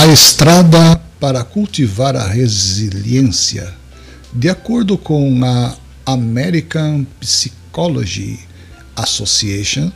A 0.00 0.06
estrada 0.06 0.98
para 1.20 1.44
cultivar 1.44 2.16
a 2.16 2.26
resiliência. 2.26 3.70
De 4.32 4.48
acordo 4.48 4.96
com 4.96 5.44
a 5.44 5.76
American 6.06 7.04
Psychology 7.20 8.40
Association, 8.96 9.92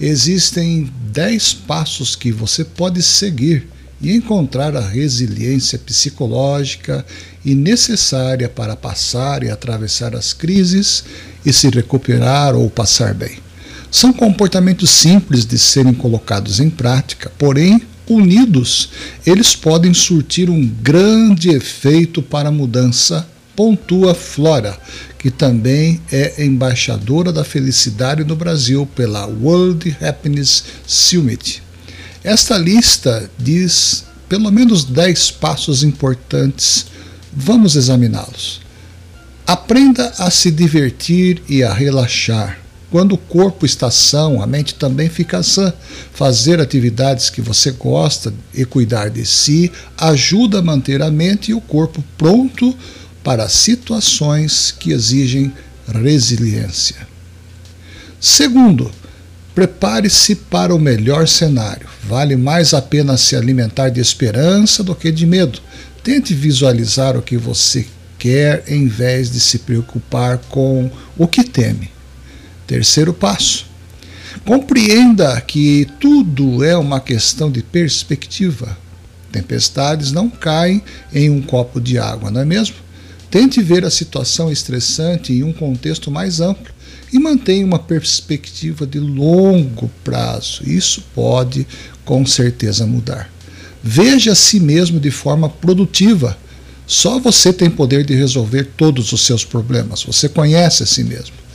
existem 0.00 0.88
10 1.10 1.54
passos 1.54 2.14
que 2.14 2.30
você 2.30 2.64
pode 2.64 3.02
seguir 3.02 3.66
e 4.00 4.14
encontrar 4.14 4.76
a 4.76 4.88
resiliência 4.88 5.76
psicológica 5.76 7.04
e 7.44 7.52
necessária 7.52 8.48
para 8.48 8.76
passar 8.76 9.42
e 9.42 9.50
atravessar 9.50 10.14
as 10.14 10.32
crises 10.32 11.02
e 11.44 11.52
se 11.52 11.68
recuperar 11.68 12.54
ou 12.54 12.70
passar 12.70 13.12
bem. 13.12 13.38
São 13.90 14.12
comportamentos 14.12 14.88
simples 14.88 15.44
de 15.44 15.58
serem 15.58 15.94
colocados 15.94 16.60
em 16.60 16.70
prática, 16.70 17.32
porém, 17.36 17.82
unidos, 18.14 18.90
eles 19.26 19.54
podem 19.54 19.92
surtir 19.92 20.48
um 20.50 20.66
grande 20.66 21.50
efeito 21.50 22.22
para 22.22 22.48
a 22.48 22.52
mudança, 22.52 23.28
pontua 23.54 24.14
Flora, 24.14 24.78
que 25.18 25.30
também 25.30 26.00
é 26.12 26.44
embaixadora 26.44 27.32
da 27.32 27.44
felicidade 27.44 28.24
no 28.24 28.36
Brasil 28.36 28.86
pela 28.94 29.26
World 29.26 29.96
Happiness 30.00 30.64
Summit. 30.86 31.62
Esta 32.22 32.56
lista 32.56 33.30
diz 33.38 34.04
pelo 34.28 34.50
menos 34.50 34.84
10 34.84 35.30
passos 35.32 35.82
importantes. 35.82 36.86
Vamos 37.32 37.76
examiná-los. 37.76 38.60
Aprenda 39.46 40.12
a 40.18 40.30
se 40.30 40.50
divertir 40.50 41.42
e 41.48 41.62
a 41.62 41.72
relaxar. 41.72 42.58
Quando 42.90 43.12
o 43.12 43.18
corpo 43.18 43.66
está 43.66 43.90
são, 43.90 44.42
a 44.42 44.46
mente 44.46 44.74
também 44.74 45.10
fica 45.10 45.42
sã. 45.42 45.72
Fazer 46.12 46.58
atividades 46.58 47.28
que 47.28 47.42
você 47.42 47.70
gosta 47.70 48.32
e 48.54 48.64
cuidar 48.64 49.10
de 49.10 49.26
si 49.26 49.70
ajuda 49.96 50.60
a 50.60 50.62
manter 50.62 51.02
a 51.02 51.10
mente 51.10 51.50
e 51.50 51.54
o 51.54 51.60
corpo 51.60 52.02
pronto 52.16 52.74
para 53.22 53.48
situações 53.48 54.70
que 54.70 54.90
exigem 54.92 55.52
resiliência. 55.86 56.96
Segundo, 58.18 58.90
prepare-se 59.54 60.34
para 60.34 60.74
o 60.74 60.78
melhor 60.78 61.28
cenário. 61.28 61.86
Vale 62.04 62.36
mais 62.36 62.72
a 62.72 62.80
pena 62.80 63.18
se 63.18 63.36
alimentar 63.36 63.90
de 63.90 64.00
esperança 64.00 64.82
do 64.82 64.94
que 64.94 65.12
de 65.12 65.26
medo. 65.26 65.60
Tente 66.02 66.32
visualizar 66.32 67.18
o 67.18 67.22
que 67.22 67.36
você 67.36 67.86
quer 68.18 68.64
em 68.66 68.88
vez 68.88 69.30
de 69.30 69.40
se 69.40 69.58
preocupar 69.58 70.38
com 70.48 70.90
o 71.18 71.28
que 71.28 71.44
teme. 71.44 71.97
Terceiro 72.68 73.14
passo. 73.14 73.64
Compreenda 74.44 75.40
que 75.40 75.88
tudo 75.98 76.62
é 76.62 76.76
uma 76.76 77.00
questão 77.00 77.50
de 77.50 77.62
perspectiva. 77.62 78.76
Tempestades 79.32 80.12
não 80.12 80.28
caem 80.28 80.82
em 81.10 81.30
um 81.30 81.40
copo 81.40 81.80
de 81.80 81.98
água, 81.98 82.30
não 82.30 82.42
é 82.42 82.44
mesmo? 82.44 82.76
Tente 83.30 83.62
ver 83.62 83.86
a 83.86 83.90
situação 83.90 84.52
estressante 84.52 85.32
em 85.32 85.42
um 85.42 85.52
contexto 85.52 86.10
mais 86.10 86.40
amplo 86.40 86.70
e 87.10 87.18
mantenha 87.18 87.64
uma 87.64 87.78
perspectiva 87.78 88.86
de 88.86 89.00
longo 89.00 89.90
prazo. 90.04 90.62
Isso 90.68 91.02
pode, 91.14 91.66
com 92.04 92.26
certeza, 92.26 92.86
mudar. 92.86 93.32
Veja 93.82 94.32
a 94.32 94.34
si 94.34 94.60
mesmo 94.60 95.00
de 95.00 95.10
forma 95.10 95.48
produtiva. 95.48 96.36
Só 96.86 97.18
você 97.18 97.50
tem 97.50 97.70
poder 97.70 98.04
de 98.04 98.14
resolver 98.14 98.64
todos 98.76 99.10
os 99.12 99.22
seus 99.22 99.42
problemas. 99.42 100.04
Você 100.04 100.28
conhece 100.28 100.82
a 100.82 100.86
si 100.86 101.02
mesmo. 101.02 101.47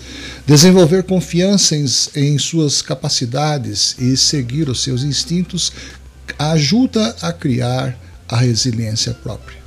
Desenvolver 0.46 1.04
confiança 1.04 1.74
em, 1.74 1.86
em 2.16 2.38
suas 2.38 2.82
capacidades 2.82 3.96
e 3.98 4.18
seguir 4.18 4.68
os 4.68 4.84
seus 4.84 5.02
instintos 5.02 5.72
ajuda 6.38 7.16
a 7.22 7.32
criar 7.32 7.98
a 8.28 8.36
resiliência 8.36 9.14
própria. 9.14 9.58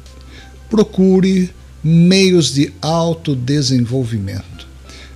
Procure 0.69 1.51
meios 1.83 2.53
de 2.53 2.75
autodesenvolvimento. 2.83 4.67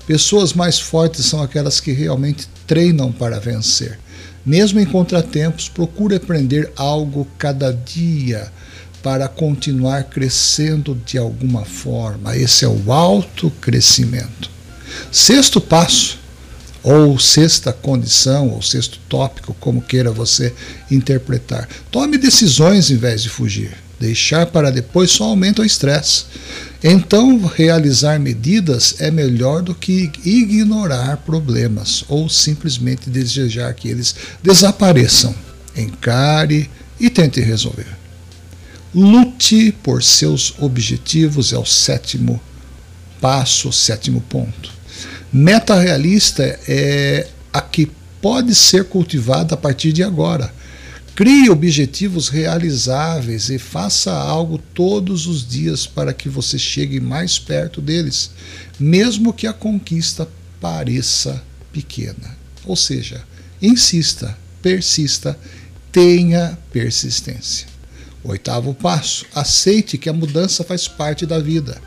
Pessoas 0.06 0.54
mais 0.54 0.78
fortes 0.78 1.26
são 1.26 1.43
aquelas 1.43 1.78
que 1.78 1.92
realmente 1.92 2.48
treinam 2.66 3.12
para 3.12 3.38
vencer. 3.38 3.98
Mesmo 4.47 4.81
em 4.81 4.87
contratempos, 4.87 5.69
procure 5.69 6.15
aprender 6.15 6.72
algo 6.75 7.28
cada 7.37 7.71
dia 7.71 8.50
para 9.03 9.28
continuar 9.28 10.04
crescendo 10.04 10.94
de 11.04 11.19
alguma 11.19 11.66
forma. 11.66 12.34
Esse 12.34 12.65
é 12.65 12.69
o 12.69 12.91
autocrescimento. 12.91 14.50
Sexto 15.11 15.61
passo, 15.61 16.19
ou 16.83 17.19
sexta 17.19 17.73
condição, 17.73 18.49
ou 18.49 18.62
sexto 18.62 18.99
tópico, 19.09 19.55
como 19.61 19.83
queira 19.83 20.11
você 20.11 20.53
interpretar. 20.91 21.69
Tome 21.91 22.17
decisões 22.17 22.91
em 22.91 22.97
vez 22.97 23.23
de 23.23 23.28
fugir. 23.28 23.77
Deixar 23.99 24.47
para 24.47 24.71
depois 24.71 25.11
só 25.11 25.25
aumenta 25.25 25.61
o 25.61 25.65
estresse. 25.65 26.25
Então, 26.83 27.45
realizar 27.45 28.19
medidas 28.19 28.95
é 28.99 29.11
melhor 29.11 29.61
do 29.61 29.75
que 29.75 30.11
ignorar 30.25 31.19
problemas 31.19 32.03
ou 32.09 32.27
simplesmente 32.27 33.11
desejar 33.11 33.75
que 33.75 33.89
eles 33.89 34.15
desapareçam. 34.43 35.34
Encare 35.77 36.71
e 36.99 37.11
tente 37.11 37.41
resolver. 37.41 37.87
Lute 38.95 39.71
por 39.83 40.03
seus 40.03 40.55
objetivos 40.59 41.53
é 41.53 41.59
o 41.59 41.67
sétimo 41.67 42.41
passo, 43.21 43.71
sétimo 43.71 44.22
ponto. 44.22 44.79
Meta 45.32 45.78
realista 45.78 46.42
é 46.66 47.28
a 47.52 47.60
que 47.60 47.88
pode 48.20 48.52
ser 48.52 48.84
cultivada 48.84 49.54
a 49.54 49.56
partir 49.56 49.92
de 49.92 50.02
agora. 50.02 50.52
Crie 51.14 51.48
objetivos 51.48 52.28
realizáveis 52.28 53.48
e 53.48 53.56
faça 53.56 54.12
algo 54.12 54.58
todos 54.58 55.28
os 55.28 55.46
dias 55.46 55.86
para 55.86 56.12
que 56.12 56.28
você 56.28 56.58
chegue 56.58 56.98
mais 56.98 57.38
perto 57.38 57.80
deles, 57.80 58.32
mesmo 58.78 59.32
que 59.32 59.46
a 59.46 59.52
conquista 59.52 60.28
pareça 60.60 61.41
pequena. 61.72 62.36
Ou 62.66 62.74
seja, 62.74 63.22
insista, 63.62 64.36
persista, 64.60 65.38
tenha 65.92 66.58
persistência. 66.72 67.68
Oitavo 68.24 68.74
passo: 68.74 69.26
aceite 69.32 69.97
que 69.97 70.08
a 70.08 70.12
mudança 70.12 70.64
faz 70.64 70.88
parte 70.88 71.24
da 71.24 71.38
vida. 71.38 71.80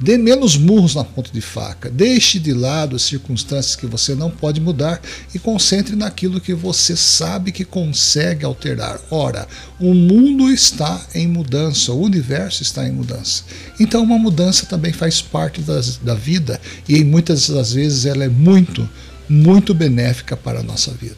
Dê 0.00 0.16
menos 0.16 0.56
murros 0.56 0.94
na 0.94 1.02
ponta 1.02 1.30
de 1.32 1.40
faca. 1.40 1.90
Deixe 1.90 2.38
de 2.38 2.52
lado 2.52 2.94
as 2.94 3.02
circunstâncias 3.02 3.74
que 3.74 3.86
você 3.86 4.14
não 4.14 4.30
pode 4.30 4.60
mudar 4.60 5.00
e 5.34 5.40
concentre 5.40 5.96
naquilo 5.96 6.40
que 6.40 6.54
você 6.54 6.96
sabe 6.96 7.50
que 7.50 7.64
consegue 7.64 8.44
alterar. 8.44 9.00
Ora, 9.10 9.48
o 9.80 9.92
mundo 9.92 10.48
está 10.52 11.04
em 11.14 11.26
mudança, 11.26 11.92
o 11.92 12.00
universo 12.00 12.62
está 12.62 12.86
em 12.86 12.92
mudança. 12.92 13.42
Então, 13.80 14.04
uma 14.04 14.18
mudança 14.18 14.66
também 14.66 14.92
faz 14.92 15.20
parte 15.20 15.60
das, 15.62 15.96
da 15.96 16.14
vida 16.14 16.60
e 16.88 17.02
muitas 17.02 17.48
das 17.48 17.72
vezes 17.72 18.06
ela 18.06 18.24
é 18.24 18.28
muito, 18.28 18.88
muito 19.28 19.74
benéfica 19.74 20.36
para 20.36 20.60
a 20.60 20.62
nossa 20.62 20.92
vida. 20.92 21.16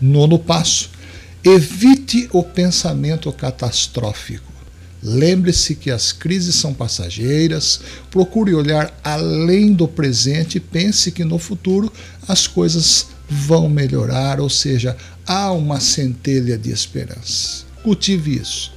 Nono 0.00 0.38
passo: 0.38 0.90
evite 1.42 2.28
o 2.32 2.44
pensamento 2.44 3.32
catastrófico. 3.32 4.51
Lembre-se 5.02 5.74
que 5.74 5.90
as 5.90 6.12
crises 6.12 6.54
são 6.54 6.72
passageiras, 6.72 7.80
procure 8.10 8.54
olhar 8.54 8.96
além 9.02 9.72
do 9.72 9.88
presente 9.88 10.58
e 10.58 10.60
pense 10.60 11.10
que 11.10 11.24
no 11.24 11.38
futuro 11.38 11.92
as 12.28 12.46
coisas 12.46 13.08
vão 13.28 13.68
melhorar, 13.68 14.40
ou 14.40 14.48
seja, 14.48 14.96
há 15.26 15.50
uma 15.50 15.80
centelha 15.80 16.56
de 16.56 16.70
esperança. 16.70 17.64
Cultive 17.82 18.36
isso. 18.36 18.72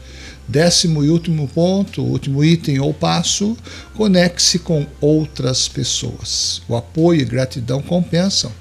Décimo 0.48 1.04
e 1.04 1.10
último 1.10 1.48
ponto, 1.48 2.04
último 2.04 2.44
item 2.44 2.80
ou 2.80 2.94
passo, 2.94 3.58
conecte-se 3.96 4.60
com 4.60 4.86
outras 5.02 5.68
pessoas. 5.68 6.62
O 6.68 6.76
apoio 6.76 7.22
e 7.22 7.26
gratidão 7.26 7.82
compensam. 7.82 8.52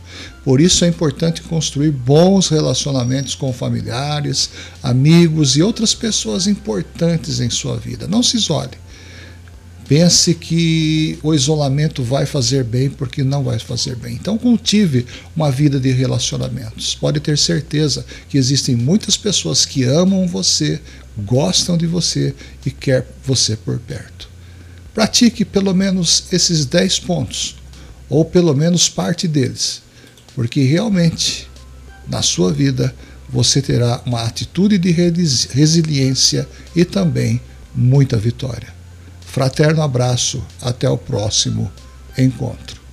Por 0.45 0.61
isso 0.61 0.85
é 0.85 0.89
importante 0.89 1.43
construir 1.43 1.91
bons 1.91 2.49
relacionamentos 2.49 3.35
com 3.35 3.53
familiares, 3.53 4.51
amigos 4.83 5.57
e 5.57 5.63
outras 5.63 5.95
pessoas 5.95 6.47
importantes 6.47 7.41
em 7.41 7.51
sua 7.51 7.77
vida. 7.77 8.07
Não 8.07 8.23
se 8.23 8.37
isole. 8.37 8.84
Pense 9.87 10.35
que 10.35 11.19
o 11.23 11.35
isolamento 11.35 12.03
vai 12.03 12.25
fazer 12.25 12.65
bem 12.65 12.89
porque 12.89 13.23
não 13.23 13.45
vai 13.45 13.59
fazer 13.59 13.97
bem. 13.97 14.15
Então 14.15 14.39
cultive 14.39 15.05
uma 15.37 15.51
vida 15.51 15.79
de 15.79 15.91
relacionamentos. 15.91 16.95
Pode 16.95 17.21
ter 17.21 17.37
certeza 17.37 18.05
que 18.29 18.39
existem 18.39 18.75
muitas 18.75 19.17
pessoas 19.17 19.67
que 19.67 19.85
amam 19.85 20.27
você, 20.27 20.81
gostam 21.19 21.77
de 21.77 21.87
você 21.87 22.35
e 22.65 22.71
quer 22.71 23.07
você 23.25 23.57
por 23.57 23.79
perto. 23.79 24.29
Pratique 24.95 25.45
pelo 25.45 25.75
menos 25.75 26.25
esses 26.33 26.65
10 26.65 27.01
pontos, 27.01 27.57
ou 28.09 28.25
pelo 28.25 28.55
menos 28.55 28.89
parte 28.89 29.29
deles, 29.29 29.83
porque 30.35 30.63
realmente 30.63 31.49
na 32.09 32.23
sua 32.23 32.53
vida 32.53 32.95
você 33.29 33.61
terá 33.61 34.01
uma 34.07 34.23
atitude 34.23 34.79
de 34.79 34.93
resiliência 34.93 36.49
e 36.77 36.85
também 36.85 37.41
muita 37.75 38.17
vitória. 38.17 38.73
Fraterno 39.35 39.83
abraço, 39.83 40.41
até 40.63 40.89
o 40.89 40.97
próximo 40.97 41.69
encontro. 42.17 42.84